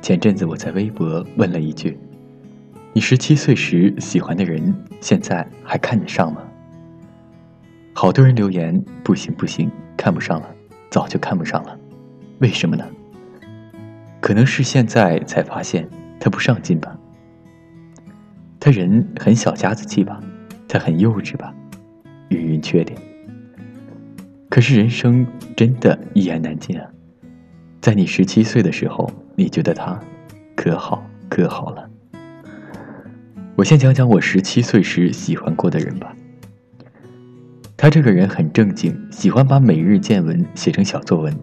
[0.00, 1.98] 前阵子我在微博问了一句
[2.94, 6.42] ：“你十七岁时喜欢的人，现在还看得上吗？”
[7.92, 10.48] 好多人留言：“不行不行，看不上了，
[10.88, 11.78] 早就看不上了。”
[12.38, 12.86] 为什么呢？
[14.20, 15.88] 可能是现在才发现
[16.20, 16.96] 他不上进吧，
[18.60, 20.20] 他人很小家子气吧，
[20.68, 21.52] 他很幼稚吧，
[22.28, 22.98] 芸芸缺点。
[24.48, 25.26] 可是人生
[25.56, 26.86] 真的一言难尽啊！
[27.88, 29.98] 在你十七岁的时候，你觉得他
[30.54, 31.88] 可好可好了。
[33.56, 36.14] 我先讲讲我十七岁时喜欢过的人吧。
[37.78, 41.34] 他这个人很正经，喜欢把每日见闻写成小作文。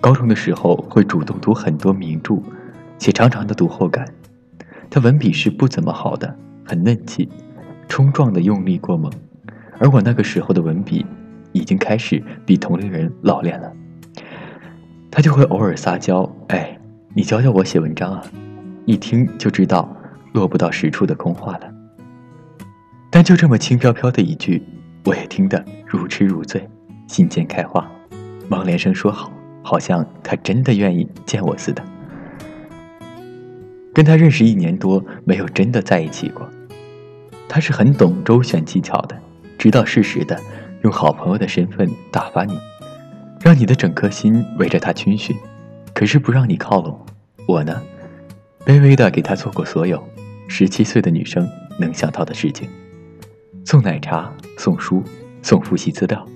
[0.00, 2.40] 高中的时候会主动读很多名著，
[2.96, 4.06] 写长长的读后感。
[4.88, 6.32] 他文笔是不怎么好的，
[6.64, 7.28] 很嫩气，
[7.88, 9.10] 冲撞的用力过猛。
[9.80, 11.04] 而我那个时候的文笔，
[11.50, 13.72] 已经开始比同龄人老练了。
[15.10, 16.78] 他就会偶尔撒娇：“哎，
[17.14, 18.22] 你教教我写文章啊！”
[18.86, 19.94] 一听就知道
[20.32, 21.70] 落不到实处的空话了。
[23.10, 24.62] 但就这么轻飘飘的一句，
[25.04, 26.68] 我也听得如痴如醉，
[27.08, 27.90] 心间开花，
[28.48, 31.82] 忙连声说好，好像他真的愿意见我似的。
[33.92, 36.48] 跟他认识一年多，没有真的在一起过。
[37.48, 39.20] 他是很懂周旋技巧的，
[39.58, 40.38] 知道适时的
[40.82, 42.56] 用好朋友的身份打发你。
[43.60, 45.36] 你的整颗心围着他军训，
[45.92, 46.98] 可是不让你靠拢。
[47.46, 47.82] 我呢，
[48.64, 50.02] 卑微的给他做过所有
[50.48, 51.46] 十七岁的女生
[51.78, 52.70] 能想到的事情：
[53.66, 55.04] 送奶茶、送书、
[55.42, 56.26] 送复习资料，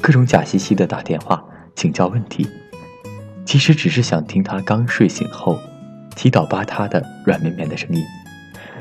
[0.00, 2.48] 各种假兮兮的打电话请教问题。
[3.44, 5.58] 其实只是想听他刚睡醒后
[6.14, 8.00] 七倒八塌的软绵绵的声音。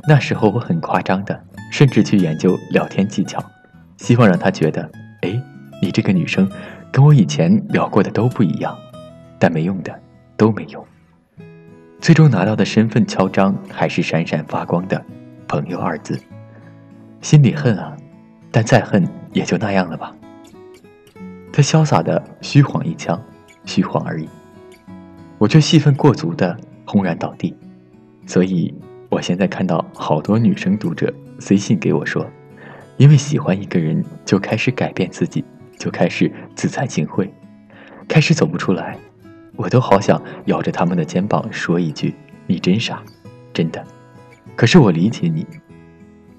[0.07, 3.43] 那时候我很夸张的，甚至去研究聊天技巧，
[3.97, 4.87] 希望让他觉得，
[5.21, 5.41] 哎，
[5.81, 6.47] 你这个女生。
[6.91, 8.77] 跟我以前聊过的都不一样，
[9.37, 9.99] 但没用的
[10.35, 10.85] 都没用。
[11.99, 15.03] 最终拿到的身份敲章还是闪闪发光的
[15.47, 16.19] “朋友”二字，
[17.21, 17.95] 心里恨啊，
[18.51, 20.15] 但再恨也就那样了吧。
[21.52, 23.21] 他潇洒的虚晃一枪，
[23.65, 24.30] 虚晃而已，
[25.37, 27.55] 我却戏份过足的轰然倒地。
[28.25, 28.73] 所以，
[29.09, 32.25] 我现在看到好多女生读者私信给我说，
[32.97, 35.43] 因为喜欢一个人就开始改变自己。
[35.79, 37.27] 就开始自惭形秽，
[38.07, 38.97] 开始走不出来，
[39.55, 42.13] 我都好想摇着他们的肩膀说一句
[42.45, 43.01] ：“你真傻，
[43.53, 43.83] 真的。”
[44.57, 45.47] 可是我理解你，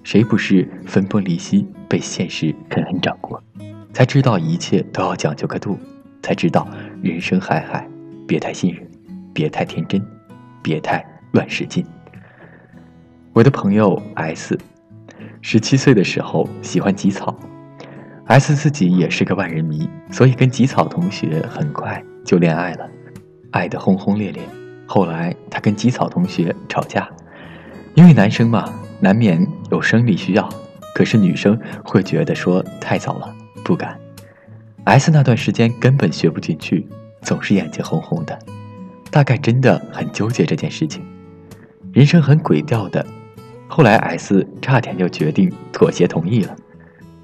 [0.03, 3.43] 谁不是分崩离析，被现实狠狠掌过，
[3.95, 5.79] 才知道一切都要讲究个度，
[6.23, 6.69] 才知道
[7.03, 7.89] 人生海海，
[8.29, 8.87] 别太信任，
[9.33, 10.05] 别太天真，
[10.63, 11.03] 别太
[11.33, 11.83] 乱使劲。
[13.33, 14.59] 我的朋友 S，
[15.41, 17.35] 十七岁的时候喜欢吉草。
[18.31, 22.89] S 自己也是个万人迷，所以跟吉草同学很快就恋爱了，
[23.51, 24.41] 爱得轰轰烈烈。
[24.87, 27.09] 后来他跟吉草同学吵架，
[27.95, 30.49] 因为男生嘛，难免有生理需要，
[30.95, 33.99] 可是女生会觉得说太早了，不敢。
[34.85, 36.87] S 那段时间根本学不进去，
[37.23, 38.39] 总是眼睛红红的，
[39.11, 41.05] 大概真的很纠结这件事情，
[41.93, 43.05] 人生很鬼调的。
[43.67, 46.57] 后来 S 差点就决定妥协同意了。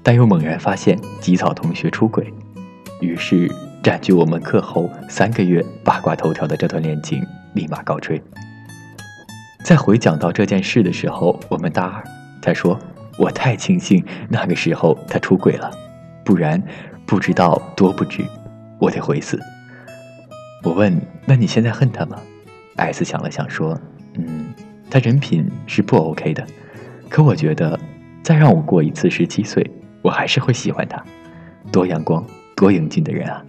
[0.07, 2.33] 但又猛然发现吉草同学出轨，
[3.01, 3.51] 于是
[3.83, 7.21] 占据我们课后三个月八卦头条的这段恋情
[7.55, 8.21] 立马告吹。
[9.65, 12.01] 在回讲到这件事的时候，我们大二，
[12.41, 12.79] 他说
[13.19, 15.69] ：“我太庆幸那个时候他出轨了，
[16.23, 16.63] 不然
[17.05, 18.23] 不知道多不值。”
[18.79, 19.37] 我得回死。
[20.63, 20.97] 我问
[21.27, 22.17] ：“那你现在恨他吗
[22.77, 23.77] ？”S 想了想说
[24.15, 24.53] ：“嗯，
[24.89, 26.47] 他人品是不 OK 的，
[27.09, 27.77] 可我觉得
[28.23, 29.69] 再让我过一次十七岁。”
[30.01, 31.03] 我还是会喜欢他，
[31.71, 32.25] 多阳光、
[32.55, 33.43] 多英俊的人啊！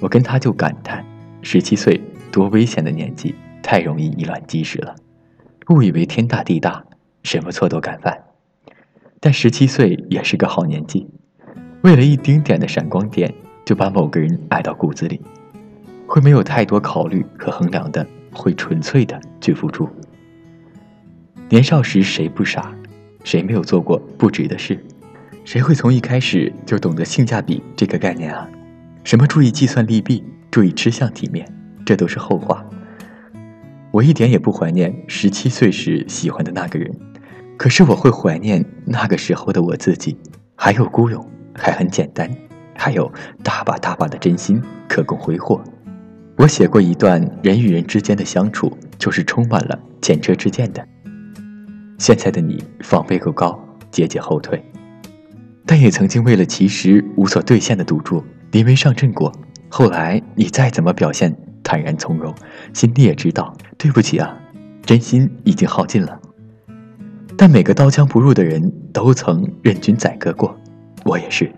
[0.00, 1.04] 我跟他就感叹：
[1.42, 2.00] 十七岁
[2.30, 4.94] 多危险的年纪，太容易以卵击石了，
[5.68, 6.84] 误以为天大地大，
[7.22, 8.16] 什么错都敢犯。
[9.20, 11.08] 但十七岁也是个好年纪，
[11.82, 13.32] 为了一丁点的闪光点，
[13.64, 15.20] 就把某个人爱到骨子里，
[16.06, 19.88] 会没有太多考虑和衡量的，会纯粹的去付出。
[21.48, 22.72] 年少时谁不傻？
[23.24, 24.78] 谁没有做过不值的事？
[25.46, 28.48] 谁会从一开始就懂得性价比这个概念啊？
[29.04, 31.46] 什么注意计算利弊，注意吃相体面，
[31.84, 32.66] 这都是后话。
[33.92, 36.92] 我一点也不怀念十七岁时喜欢的那个人，
[37.56, 40.18] 可是我会怀念那个时候的我自己，
[40.56, 42.28] 还有孤勇，还很简单，
[42.74, 43.08] 还有
[43.44, 45.62] 大把大把的真心可供挥霍。
[46.36, 50.84] 我写过一段人与人之间的相处，就是充满了前车之鉴的。
[51.98, 53.56] 现在的你防备够高，
[53.92, 54.60] 节节后退。
[55.66, 59.32] 但也曾经为了其实无所兑现的赌注临危上阵过。
[59.68, 62.32] 后来你再怎么表现坦然从容，
[62.72, 64.38] 心里也知道对不起啊，
[64.82, 66.18] 真心已经耗尽了。
[67.36, 70.56] 但每个刀枪不入的人都曾任君宰割过，
[71.04, 71.52] 我也是。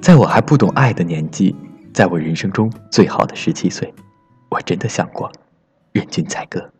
[0.00, 1.54] 在我还不懂爱的年纪，
[1.92, 3.92] 在我人生中最好的十七岁，
[4.48, 5.30] 我真的想过
[5.92, 6.72] 任君宰割。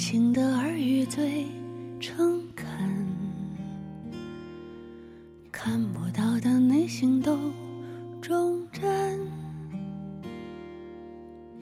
[0.00, 1.44] 情的耳语最
[2.00, 2.66] 诚恳，
[5.52, 7.38] 看不到的内心都
[8.18, 9.20] 忠贞，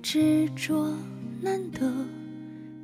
[0.01, 0.97] 执着
[1.43, 1.93] 难得，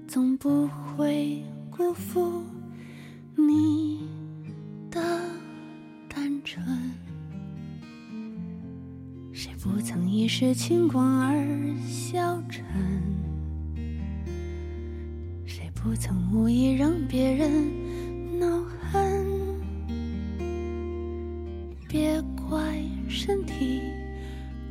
[0.09, 1.41] 总不会
[1.71, 2.43] 辜负
[3.37, 4.09] 你
[4.91, 5.01] 的
[6.09, 6.67] 单纯。
[9.33, 11.47] 谁不曾一时轻狂而
[11.87, 12.34] 笑
[15.85, 18.47] 不曾无意让别人恼
[18.91, 19.27] 恨，
[21.87, 23.83] 别怪身体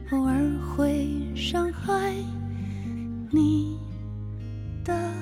[0.09, 2.15] 偶尔会伤害
[3.29, 3.77] 你
[4.83, 5.13] 的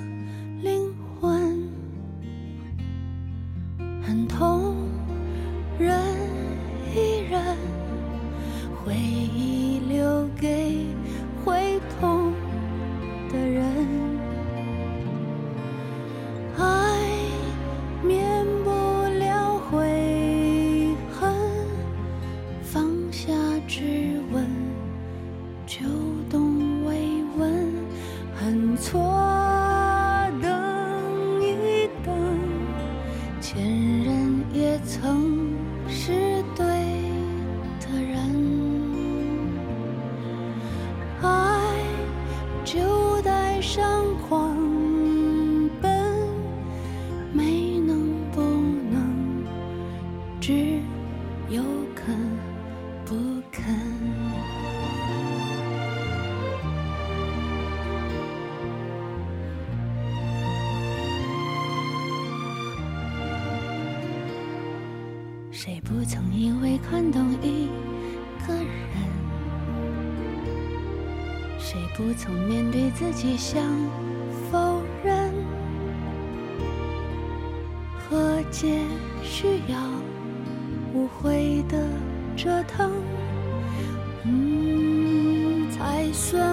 [34.00, 35.56] 人也曾
[35.88, 36.66] 是对
[37.80, 38.18] 的人，
[41.22, 41.28] 爱
[42.64, 44.56] 就带上狂
[45.82, 45.92] 奔，
[47.34, 48.42] 没能不
[48.92, 49.44] 能，
[50.40, 50.80] 只
[51.50, 51.62] 有
[51.96, 52.16] 肯
[53.06, 53.16] 不
[53.52, 54.11] 肯。
[66.12, 67.70] 曾以为看懂一
[68.46, 68.66] 个人？
[71.58, 73.64] 谁不曾面对自己想
[74.52, 75.32] 否认？
[77.98, 78.82] 和解
[79.24, 79.78] 需要
[80.94, 81.88] 无悔的
[82.36, 82.92] 折腾，
[84.26, 86.51] 嗯，才算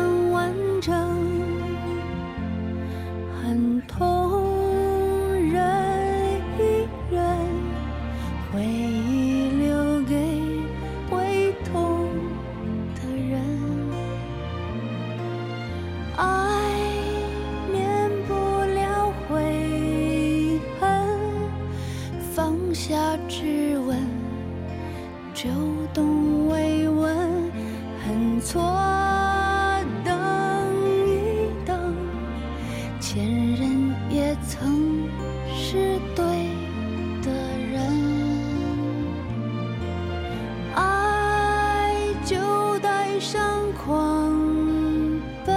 [33.29, 35.07] 前任也曾
[35.55, 36.25] 是对
[37.21, 37.31] 的
[37.71, 37.79] 人，
[40.75, 41.93] 爱
[42.25, 44.35] 就带上狂
[45.45, 45.55] 奔，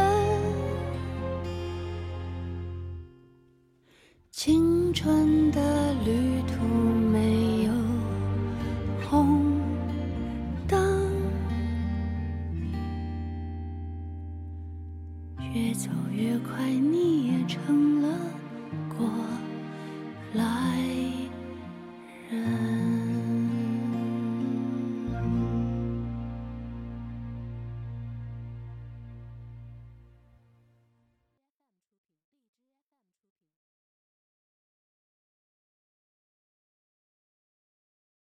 [4.31, 6.65] 青春的旅途
[7.09, 7.71] 没有
[9.09, 9.49] 红。
[15.53, 16.63] 越走越快，